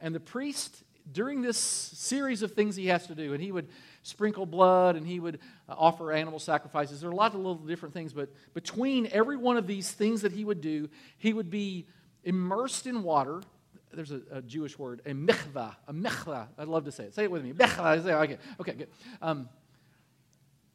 [0.00, 3.68] And the priest, during this series of things he has to do, and he would
[4.02, 7.00] sprinkle blood and he would uh, offer animal sacrifices.
[7.00, 10.22] There are a lot of little different things, but between every one of these things
[10.22, 11.86] that he would do, he would be
[12.24, 13.42] immersed in water.
[13.92, 16.48] There's a, a Jewish word, a mikvah, a mikvah.
[16.58, 17.14] I'd love to say it.
[17.14, 17.52] Say it with me.
[17.52, 18.06] Mikvah.
[18.06, 18.88] Okay, okay, good.
[19.22, 19.48] Um,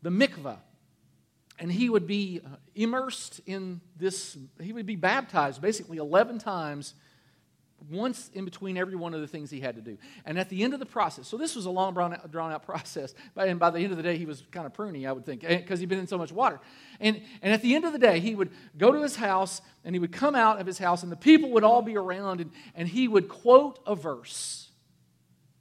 [0.02, 0.58] the mikvah
[1.60, 6.94] and he would be uh, immersed in this, he would be baptized basically 11 times,
[7.90, 9.98] once in between every one of the things he had to do.
[10.26, 13.14] And at the end of the process, so this was a long, drawn out process,
[13.36, 15.44] and by the end of the day, he was kind of pruny, I would think,
[15.44, 16.60] eh, because he'd been in so much water.
[17.00, 19.96] And, and at the end of the day, he would go to his house, and
[19.96, 22.52] he would come out of his house, and the people would all be around, and,
[22.76, 24.70] and he would quote a verse.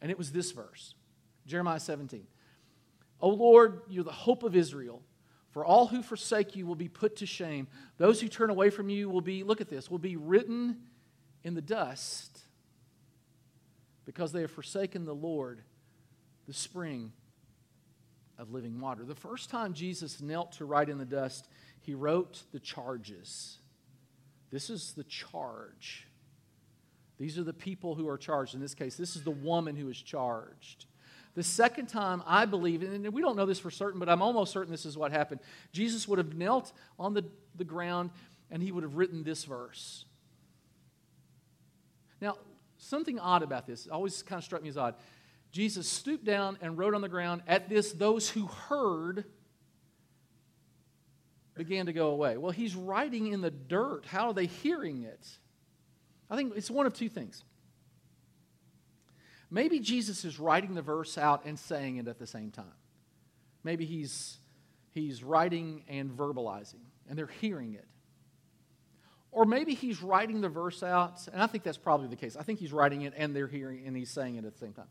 [0.01, 0.95] And it was this verse
[1.47, 2.27] Jeremiah 17.
[3.21, 5.03] O Lord, you're the hope of Israel.
[5.53, 7.69] For all who forsake you will be put to shame.
[7.99, 10.79] Those who turn away from you will be, look at this, will be written
[11.45, 12.41] in the dust
[14.05, 15.61] because they have forsaken the Lord,
[16.47, 17.13] the spring
[18.39, 19.05] of living water.
[19.05, 21.49] The first time Jesus knelt to write in the dust,
[21.81, 23.59] he wrote the charges.
[24.51, 26.07] This is the charge.
[27.19, 28.55] These are the people who are charged.
[28.55, 30.87] In this case, this is the woman who is charged.
[31.35, 34.53] The second time, I believe, and we don't know this for certain, but I'm almost
[34.53, 35.41] certain this is what happened.
[35.73, 37.25] Jesus would have knelt on the,
[37.55, 38.11] the ground
[38.51, 40.05] and he would have written this verse.
[42.23, 42.37] Now,
[42.79, 44.95] something odd about this always kind of struck me as odd.
[45.51, 47.43] Jesus stooped down and wrote on the ground.
[47.49, 49.25] At this, those who heard
[51.55, 52.39] began to go away.
[52.39, 54.07] Well, he's writing in the dirt.
[54.07, 55.29] How are they hearing it?
[56.31, 57.43] I think it's one of two things.
[59.51, 62.65] Maybe Jesus is writing the verse out and saying it at the same time.
[63.65, 64.39] Maybe he's,
[64.93, 67.85] he's writing and verbalizing, and they're hearing it.
[69.33, 72.37] Or maybe he's writing the verse out, and I think that's probably the case.
[72.37, 74.75] I think he's writing it and they're hearing and he's saying it at the same
[74.75, 74.89] time.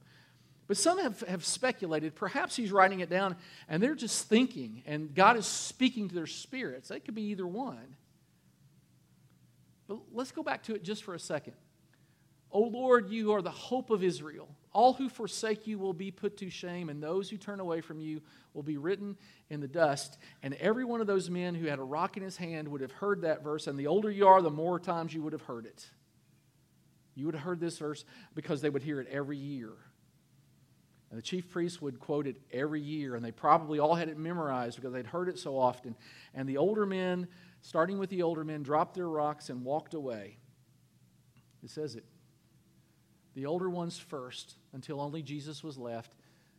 [0.67, 3.35] But some have, have speculated perhaps he's writing it down
[3.69, 6.89] and they're just thinking, and God is speaking to their spirits.
[6.89, 7.95] It could be either one.
[9.87, 11.53] But let's go back to it just for a second.
[12.51, 14.49] O Lord, you are the hope of Israel.
[14.73, 17.99] All who forsake you will be put to shame, and those who turn away from
[17.99, 18.21] you
[18.53, 19.17] will be written
[19.49, 20.17] in the dust.
[20.43, 22.91] And every one of those men who had a rock in his hand would have
[22.91, 23.67] heard that verse.
[23.67, 25.89] And the older you are, the more times you would have heard it.
[27.15, 29.71] You would have heard this verse because they would hear it every year.
[31.09, 34.17] And the chief priests would quote it every year, and they probably all had it
[34.17, 35.97] memorized because they'd heard it so often.
[36.33, 37.27] And the older men,
[37.61, 40.37] starting with the older men, dropped their rocks and walked away.
[41.61, 42.05] It says it
[43.33, 46.11] the older ones first, until only Jesus was left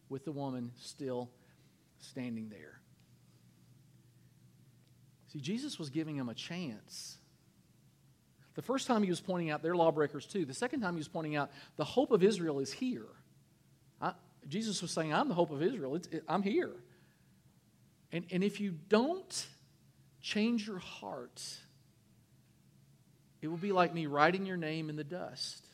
[0.08, 1.30] with the woman still
[1.98, 2.80] standing there.
[5.32, 7.16] See, Jesus was giving him a chance.
[8.54, 10.44] The first time he was pointing out they're lawbreakers too.
[10.44, 13.06] The second time he was pointing out the hope of Israel is here.
[14.00, 14.12] I,
[14.46, 15.94] Jesus was saying, I'm the hope of Israel.
[15.94, 16.72] It, I'm here.
[18.10, 19.46] And, and if you don't
[20.20, 21.42] change your heart,
[23.40, 25.66] it will be like me writing your name in the dust.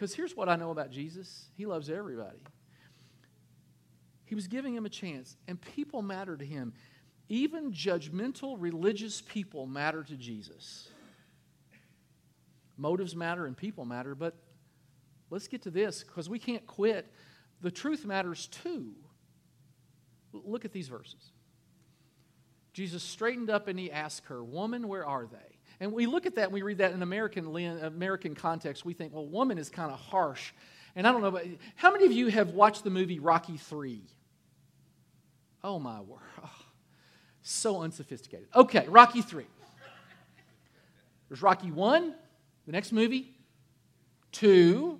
[0.00, 2.38] Because here's what I know about Jesus He loves everybody.
[4.24, 6.72] He was giving him a chance, and people matter to him.
[7.28, 10.88] Even judgmental religious people matter to Jesus.
[12.78, 14.36] Motives matter and people matter, but
[15.28, 17.12] let's get to this because we can't quit.
[17.60, 18.92] The truth matters too.
[20.32, 21.32] Look at these verses.
[22.72, 25.49] Jesus straightened up and he asked her, Woman, where are they?
[25.80, 27.46] And we look at that and we read that in American,
[27.82, 28.84] American context.
[28.84, 30.52] We think, well, woman is kind of harsh.
[30.94, 34.02] And I don't know, but how many of you have watched the movie Rocky 3?
[35.64, 36.20] Oh, my word.
[36.42, 36.50] Oh,
[37.42, 38.48] so unsophisticated.
[38.54, 39.46] Okay, Rocky 3.
[41.28, 42.14] There's Rocky 1,
[42.66, 43.34] the next movie.
[44.32, 44.98] 2.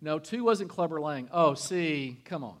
[0.00, 1.28] No, 2 wasn't Clubber Lang.
[1.30, 2.56] Oh, see, come on.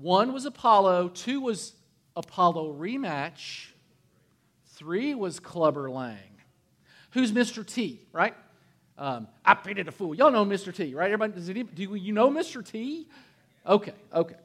[0.00, 1.72] 1 was Apollo, 2 was
[2.16, 3.68] Apollo rematch,
[4.74, 6.18] 3 was Clubber Lang.
[7.12, 7.66] Who's Mr.
[7.66, 8.34] T, right?
[8.98, 10.14] Um, I painted a fool.
[10.14, 10.74] Y'all know Mr.
[10.74, 11.06] T, right?
[11.06, 12.64] Everybody, does it, do you know Mr.
[12.64, 13.08] T?
[13.66, 14.36] Okay, okay.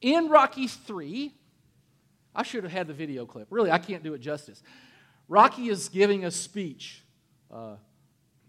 [0.00, 1.32] In Rocky 3,
[2.34, 3.48] I should have had the video clip.
[3.50, 4.62] Really, I can't do it justice.
[5.28, 7.02] Rocky is giving a speech.
[7.52, 7.76] Uh,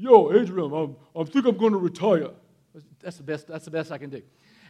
[0.01, 2.29] Yo, Adrian, I'm, I think I'm going to retire.
[3.01, 4.21] That's the, best, that's the best I can do.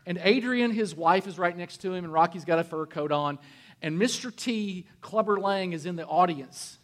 [0.07, 3.11] And Adrian, his wife, is right next to him, and Rocky's got a fur coat
[3.11, 3.37] on.
[3.81, 4.35] And Mr.
[4.35, 6.77] T, Clubber Lang, is in the audience.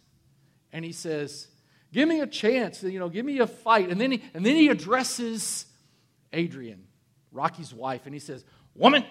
[0.72, 1.48] And he says,
[1.92, 3.90] Give me a chance, you know, give me a fight.
[3.90, 5.66] And then he, and then he addresses
[6.32, 6.84] Adrian,
[7.32, 9.04] Rocky's wife, and he says, Woman,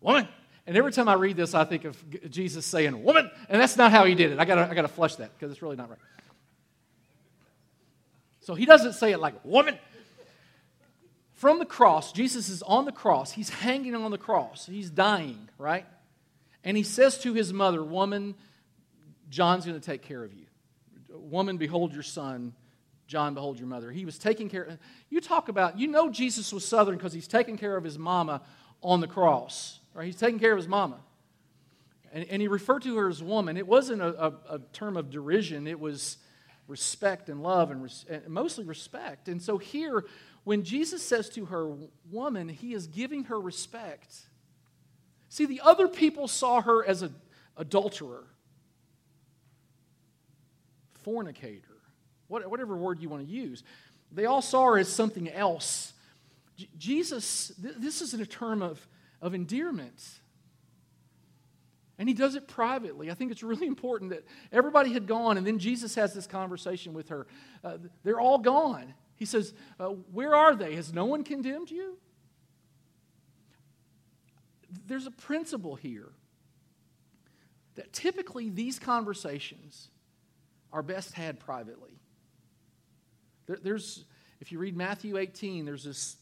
[0.00, 0.28] woman.
[0.66, 3.30] And every time I read this, I think of Jesus saying, woman.
[3.48, 4.38] And that's not how he did it.
[4.38, 5.98] I got I to flush that because it's really not right.
[8.40, 9.78] So he doesn't say it like, woman.
[11.38, 13.30] From the cross, Jesus is on the cross.
[13.30, 14.66] He's hanging on the cross.
[14.66, 15.86] He's dying, right?
[16.64, 18.34] And he says to his mother, Woman,
[19.30, 20.46] John's going to take care of you.
[21.10, 22.54] Woman, behold your son.
[23.06, 23.92] John, behold your mother.
[23.92, 27.56] He was taking care you talk about, you know Jesus was Southern because he's taking
[27.56, 28.42] care of his mama
[28.82, 29.78] on the cross.
[29.94, 30.06] Right?
[30.06, 30.98] He's taking care of his mama.
[32.12, 33.56] And, and he referred to her as woman.
[33.56, 36.16] It wasn't a, a, a term of derision, it was
[36.68, 39.26] respect and love and, res, and mostly respect.
[39.28, 40.04] And so here,
[40.44, 41.74] when Jesus says to her,
[42.10, 44.14] woman, he is giving her respect.
[45.28, 47.14] See, the other people saw her as an
[47.56, 48.26] adulterer,
[51.02, 51.62] fornicator,
[52.28, 53.64] whatever word you want to use.
[54.12, 55.92] They all saw her as something else.
[56.56, 58.86] J- Jesus, th- this is a term of
[59.20, 60.00] of endearment.
[61.98, 63.10] And he does it privately.
[63.10, 66.94] I think it's really important that everybody had gone, and then Jesus has this conversation
[66.94, 67.26] with her.
[67.64, 68.94] Uh, they're all gone.
[69.16, 70.76] He says, uh, Where are they?
[70.76, 71.98] Has no one condemned you?
[74.86, 76.10] There's a principle here
[77.74, 79.88] that typically these conversations
[80.72, 81.98] are best had privately.
[83.46, 84.04] There, there's,
[84.40, 86.16] if you read Matthew 18, there's this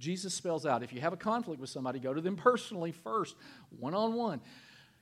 [0.00, 3.36] Jesus spells out if you have a conflict with somebody, go to them personally first,
[3.78, 4.40] one on one.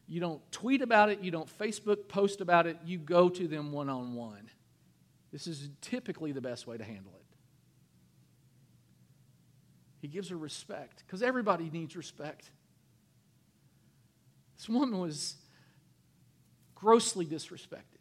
[0.08, 3.72] You don't tweet about it, you don't Facebook post about it, you go to them
[3.72, 4.50] one on one.
[5.30, 7.24] This is typically the best way to handle it.
[10.00, 12.50] He gives her respect because everybody needs respect.
[14.56, 15.36] This woman was
[16.74, 17.98] grossly disrespected.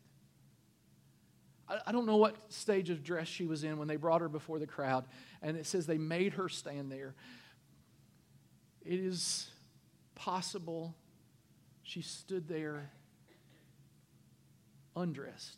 [1.85, 4.57] I, don't know what stage of dress she was in when they brought her before
[4.57, 5.03] the crowd,
[5.41, 7.13] and it says they made her stand there.
[8.85, 9.49] It is
[10.15, 10.95] possible
[11.87, 12.91] she stood there
[14.95, 15.57] undressed.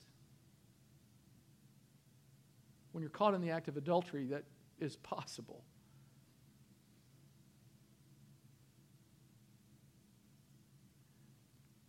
[2.94, 4.46] When you're caught in the act of adultery, that
[4.80, 5.64] is possible.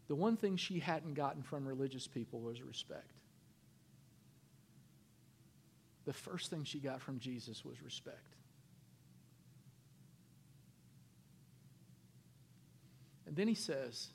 [0.08, 3.12] The one thing she hadn't gotten from religious people was respect
[6.10, 8.34] the first thing she got from Jesus was respect.
[13.26, 14.08] And then he says,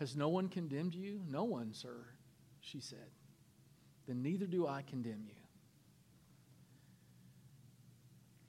[0.00, 1.20] Has no one condemned you?
[1.28, 1.94] No one, sir,
[2.62, 3.10] she said.
[4.08, 5.34] Then neither do I condemn you.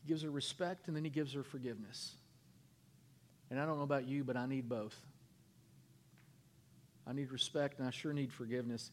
[0.01, 2.13] He gives her respect and then he gives her forgiveness.
[3.49, 4.95] And I don't know about you, but I need both.
[7.05, 8.89] I need respect and I sure need forgiveness.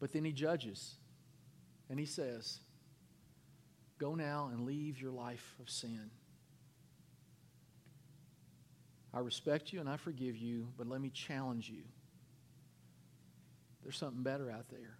[0.00, 0.96] But then he judges.
[1.88, 2.60] And he says,
[3.96, 6.10] Go now and leave your life of sin.
[9.14, 11.82] I respect you and I forgive you, but let me challenge you.
[13.82, 14.98] There's something better out there.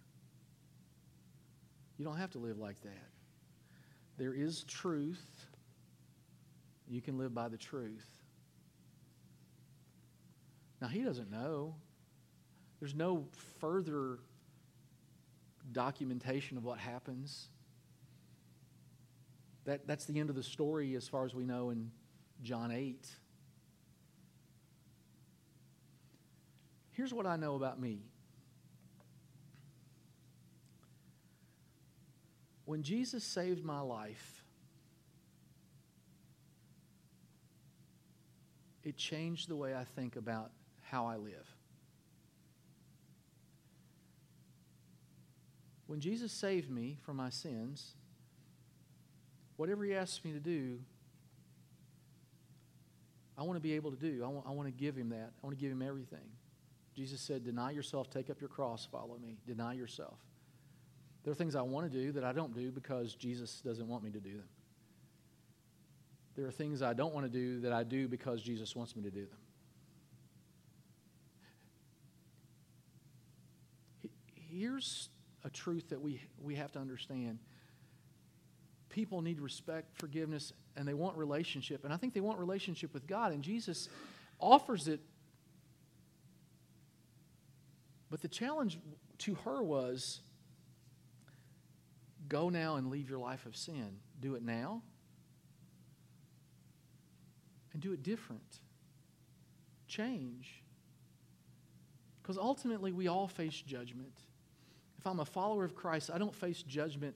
[1.97, 3.09] You don't have to live like that.
[4.17, 5.47] There is truth.
[6.87, 8.05] You can live by the truth.
[10.81, 11.75] Now, he doesn't know.
[12.79, 13.25] There's no
[13.59, 14.19] further
[15.71, 17.47] documentation of what happens.
[19.65, 21.91] That, that's the end of the story as far as we know in
[22.43, 23.07] John 8.
[26.95, 27.99] Here's what I know about me.
[32.63, 34.43] When Jesus saved my life,
[38.83, 40.51] it changed the way I think about
[40.83, 41.45] how I live.
[45.87, 47.93] When Jesus saved me from my sins,
[49.57, 50.79] whatever He asks me to do,
[53.37, 54.23] I want to be able to do.
[54.23, 55.31] I want, I want to give Him that.
[55.43, 56.34] I want to give Him everything.
[56.95, 59.37] Jesus said, Deny yourself, take up your cross, follow me.
[59.45, 60.17] Deny yourself.
[61.23, 64.03] There are things I want to do that I don't do because Jesus doesn't want
[64.03, 64.47] me to do them.
[66.35, 69.03] There are things I don't want to do that I do because Jesus wants me
[69.03, 69.39] to do them.
[74.33, 75.09] Here's
[75.43, 77.39] a truth that we, we have to understand.
[78.89, 81.83] People need respect, forgiveness, and they want relationship.
[81.83, 83.89] And I think they want relationship with God, and Jesus
[84.39, 85.01] offers it
[88.15, 88.79] but the challenge
[89.17, 90.21] to her was
[92.29, 93.97] go now and leave your life of sin.
[94.21, 94.83] Do it now
[97.73, 98.61] and do it different.
[99.89, 100.63] Change.
[102.21, 104.17] Because ultimately, we all face judgment.
[104.97, 107.15] If I'm a follower of Christ, I don't face judgment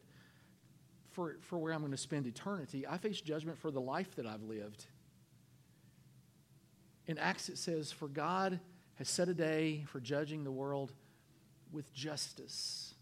[1.12, 2.86] for, for where I'm going to spend eternity.
[2.86, 4.86] I face judgment for the life that I've lived.
[7.08, 8.60] In Acts, it says, For God
[9.00, 10.92] has set a day for judging the world
[11.72, 12.94] with justice.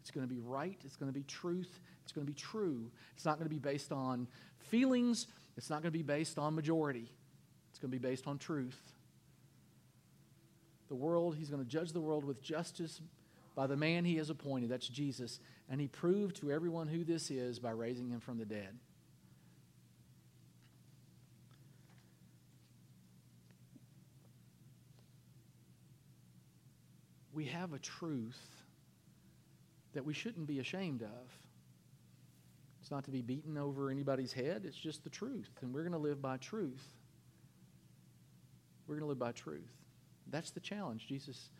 [0.00, 2.90] It's going to be right, it's going to be truth, it's going to be true.
[3.16, 6.54] It's not going to be based on feelings, it's not going to be based on
[6.54, 7.10] majority.
[7.70, 8.80] It's going to be based on truth.
[10.88, 13.02] The world, he's going to judge the world with justice
[13.54, 14.70] by the man he has appointed.
[14.70, 15.40] That's Jesus.
[15.68, 18.78] And he proved to everyone who this is by raising him from the dead.
[27.36, 28.40] We have a truth
[29.92, 31.38] that we shouldn't be ashamed of.
[32.80, 35.50] It's not to be beaten over anybody's head, it's just the truth.
[35.60, 36.82] And we're going to live by truth.
[38.86, 39.68] We're going to live by truth.
[40.28, 41.06] That's the challenge.
[41.06, 41.50] Jesus,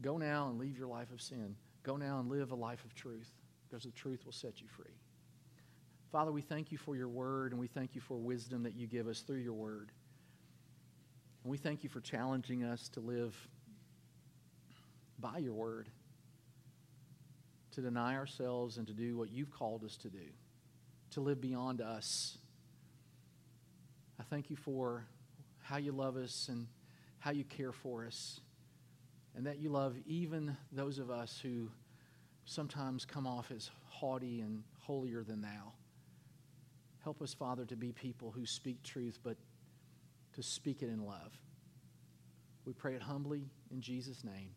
[0.00, 1.56] go now and leave your life of sin.
[1.82, 3.30] Go now and live a life of truth
[3.68, 4.94] because the truth will set you free.
[6.12, 8.86] Father, we thank you for your word and we thank you for wisdom that you
[8.86, 9.90] give us through your word.
[11.42, 13.34] And we thank you for challenging us to live
[15.18, 15.88] by your word
[17.72, 20.26] to deny ourselves and to do what you've called us to do,
[21.10, 22.38] to live beyond us.
[24.18, 25.06] I thank you for
[25.62, 26.66] how you love us and
[27.18, 28.40] how you care for us,
[29.36, 31.68] and that you love even those of us who
[32.44, 35.72] sometimes come off as haughty and holier than thou.
[37.04, 39.36] Help us, Father, to be people who speak truth, but
[40.34, 41.32] to speak it in love.
[42.64, 44.50] We pray it humbly in Jesus' name.